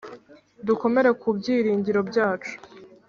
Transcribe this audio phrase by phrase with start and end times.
[0.67, 2.53] Dukomere ku byiringiro byacu